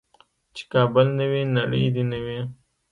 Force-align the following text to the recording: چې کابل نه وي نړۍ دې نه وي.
چې 0.55 0.63
کابل 0.73 1.07
نه 1.19 1.25
وي 1.31 1.41
نړۍ 1.55 1.85
دې 1.95 2.03
نه 2.11 2.19
وي. 2.23 2.39